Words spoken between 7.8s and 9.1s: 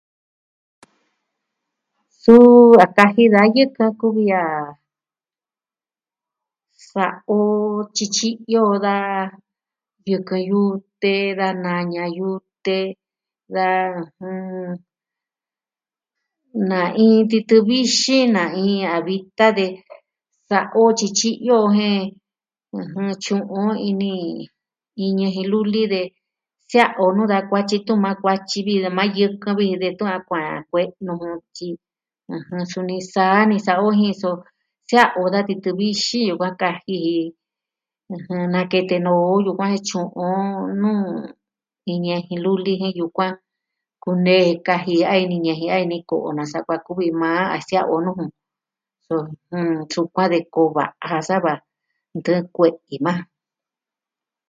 tyityiyo da